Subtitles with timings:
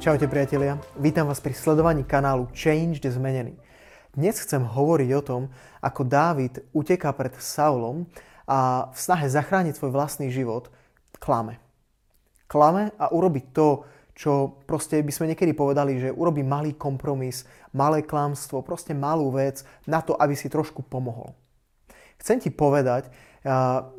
[0.00, 3.52] Čaute priatelia, vítam vás pri sledovaní kanálu Change the Zmenený.
[4.16, 5.42] Dnes chcem hovoriť o tom,
[5.84, 8.08] ako Dávid uteká pred Saulom
[8.48, 10.72] a v snahe zachrániť svoj vlastný život
[11.20, 11.60] klame.
[12.48, 13.84] Klame a urobiť to,
[14.16, 17.44] čo proste by sme niekedy povedali, že urobí malý kompromis,
[17.76, 21.36] malé klamstvo, proste malú vec na to, aby si trošku pomohol.
[22.16, 23.12] Chcem ti povedať,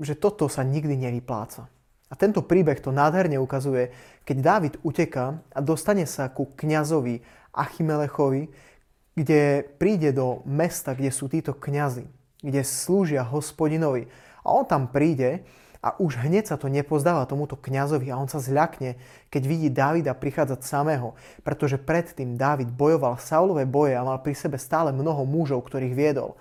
[0.01, 1.69] že toto sa nikdy nevypláca.
[2.11, 3.95] A tento príbeh to nádherne ukazuje,
[4.27, 7.23] keď Dávid uteká a dostane sa ku kňazovi
[7.55, 8.51] Achimelechovi,
[9.15, 12.03] kde príde do mesta, kde sú títo kňazi,
[12.43, 14.11] kde slúžia hospodinovi.
[14.43, 15.47] A on tam príde
[15.81, 18.99] a už hneď sa to nepozdáva tomuto kňazovi a on sa zľakne,
[19.33, 24.61] keď vidí Dávida prichádzať samého, pretože predtým Dávid bojoval Saulové boje a mal pri sebe
[24.61, 26.37] stále mnoho mužov, ktorých viedol.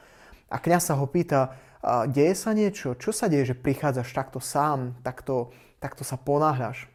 [0.51, 2.97] A kňaz sa ho pýta, deje sa niečo?
[2.97, 6.89] Čo sa deje, že prichádzaš takto sám, takto, takto sa ponáhľaš?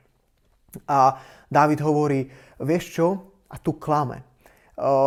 [0.86, 1.17] A
[1.50, 3.08] Dávid hovorí, vieš čo?
[3.50, 4.28] A tu klame.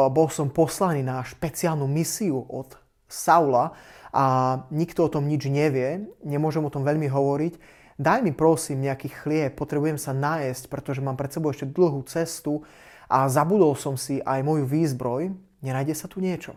[0.09, 2.73] Bol som poslaný na špeciálnu misiu od
[3.05, 3.77] Saula
[4.09, 4.25] a
[4.73, 7.77] nikto o tom nič nevie, nemôžem o tom veľmi hovoriť.
[7.99, 12.65] Daj mi prosím nejaký chlieb, potrebujem sa nájsť, pretože mám pred sebou ešte dlhú cestu
[13.11, 16.57] a zabudol som si aj moju výzbroj, nenájde sa tu niečo.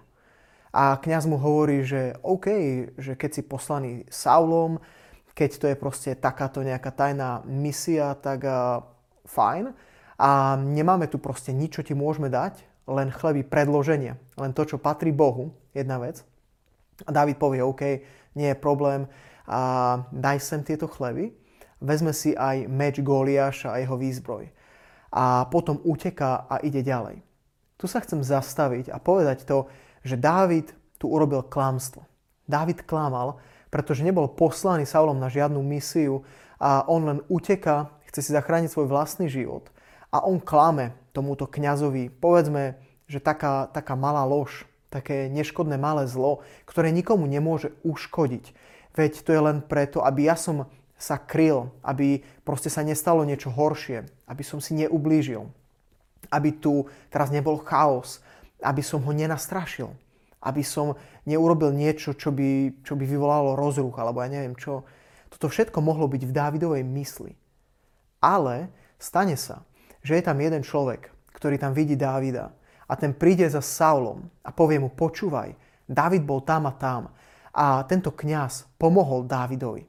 [0.72, 2.48] A kňaz mu hovorí, že OK,
[2.96, 4.80] že keď si poslaný Saulom,
[5.36, 8.84] keď to je proste takáto nejaká tajná misia, tak uh,
[9.28, 9.76] fajn.
[10.22, 14.78] A nemáme tu proste nič, čo ti môžeme dať, len chleby predloženie, len to, čo
[14.80, 16.24] patrí Bohu, jedna vec.
[17.04, 17.84] A David povie, OK,
[18.38, 19.10] nie je problém,
[19.50, 21.34] a daj sem tieto chleby,
[21.82, 24.48] vezme si aj meč Goliáša a jeho výzbroj.
[25.12, 27.20] A potom uteká a ide ďalej.
[27.76, 29.68] Tu sa chcem zastaviť a povedať to,
[30.02, 32.06] že Dávid tu urobil klamstvo.
[32.46, 33.42] Dávid klamal,
[33.72, 36.28] pretože nebol poslaný Saulom na žiadnu misiu
[36.60, 39.72] a on len uteká, chce si zachrániť svoj vlastný život
[40.12, 42.76] a on klame tomuto kňazovi, povedzme,
[43.08, 48.52] že taká, taká malá lož, také neškodné malé zlo, ktoré nikomu nemôže uškodiť.
[48.92, 50.68] Veď to je len preto, aby ja som
[51.00, 55.48] sa kryl, aby proste sa nestalo niečo horšie, aby som si neublížil,
[56.30, 58.20] aby tu teraz nebol chaos,
[58.62, 59.90] aby som ho nenastrašil,
[60.42, 64.86] aby som neurobil niečo, čo by, čo by vyvolalo rozruch, alebo ja neviem čo.
[65.30, 67.34] Toto všetko mohlo byť v Dávidovej mysli.
[68.22, 68.70] Ale
[69.02, 69.66] stane sa,
[70.06, 72.54] že je tam jeden človek, ktorý tam vidí Dávida
[72.86, 75.54] a ten príde za Saulom a povie mu, počúvaj,
[75.90, 77.10] Dávid bol tam a tam
[77.52, 79.84] a tento kňaz pomohol Dávidovi.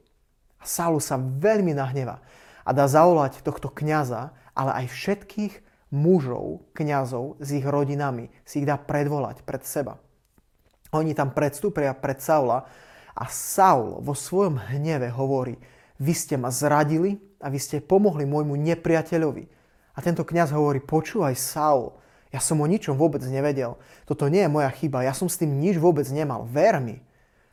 [0.62, 2.22] A Saul sa veľmi nahneva
[2.62, 5.54] a dá zavolať tohto kňaza, ale aj všetkých
[5.92, 10.00] mužov, kňazov s ich rodinami si ich dá predvolať pred seba.
[10.92, 12.64] Oni tam predstúpia pred Saula
[13.12, 15.60] a Saul vo svojom hneve hovorí,
[16.00, 19.44] vy ste ma zradili a vy ste pomohli môjmu nepriateľovi.
[19.92, 21.92] A tento kňaz hovorí, počúvaj Saul,
[22.32, 23.76] ja som o ničom vôbec nevedel.
[24.08, 27.04] Toto nie je moja chyba, ja som s tým nič vôbec nemal, ver mi.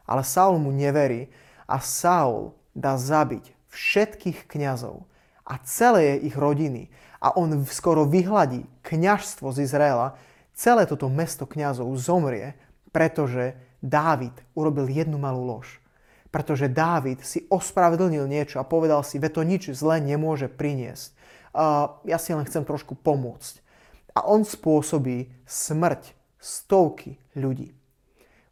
[0.07, 1.27] Ale Saul mu neverí
[1.67, 5.03] a Saul dá zabiť všetkých kňazov
[5.49, 10.15] a celé ich rodiny a on skoro vyhladí kňažstvo z Izraela,
[10.53, 12.53] celé toto mesto kňazov zomrie,
[12.93, 15.81] pretože Dávid urobil jednu malú lož.
[16.29, 21.17] Pretože Dávid si ospravedlnil niečo a povedal si, že to nič zle nemôže priniesť.
[21.49, 23.65] Uh, ja si len chcem trošku pomôcť.
[24.13, 27.73] A on spôsobí smrť stovky ľudí.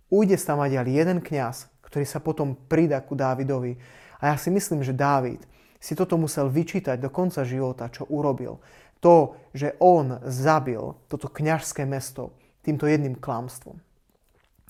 [0.10, 3.78] Ujde tam aj jeden kňaz, ktorý sa potom pridá ku Dávidovi.
[4.18, 5.44] A ja si myslím, že Dávid
[5.78, 8.60] si toto musel vyčítať do konca života, čo urobil.
[9.00, 12.34] To, že on zabil toto kňažské mesto
[12.66, 13.78] týmto jedným klamstvom.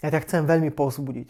[0.03, 1.27] Ja ťa chcem veľmi povzbudiť,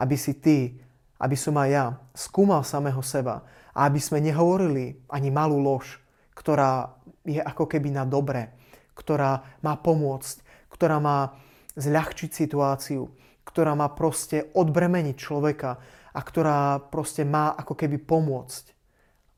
[0.00, 0.74] aby si ty,
[1.20, 1.86] aby som aj ja
[2.16, 3.46] skúmal samého seba
[3.76, 6.00] a aby sme nehovorili ani malú lož,
[6.34, 8.50] ktorá je ako keby na dobre,
[8.96, 10.42] ktorá má pomôcť,
[10.72, 11.36] ktorá má
[11.78, 13.06] zľahčiť situáciu,
[13.46, 15.70] ktorá má proste odbremeniť človeka
[16.14, 18.77] a ktorá proste má ako keby pomôcť.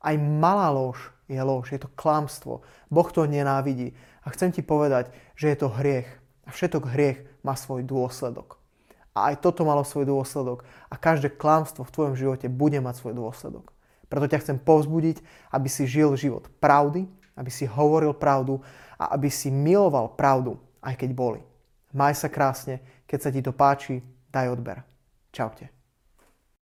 [0.01, 0.97] Aj malá lož
[1.31, 2.65] je lož, je to klamstvo.
[2.91, 3.95] Boh to nenávidí.
[4.25, 6.09] A chcem ti povedať, že je to hriech.
[6.43, 8.59] A všetok hriech má svoj dôsledok.
[9.15, 10.67] A aj toto malo svoj dôsledok.
[10.91, 13.71] A každé klamstvo v tvojom živote bude mať svoj dôsledok.
[14.11, 15.23] Preto ťa chcem povzbudiť,
[15.55, 17.07] aby si žil život pravdy,
[17.39, 18.59] aby si hovoril pravdu
[18.99, 21.41] a aby si miloval pravdu, aj keď boli.
[21.95, 24.83] Maj sa krásne, keď sa ti to páči, daj odber.
[25.31, 25.80] Čaute.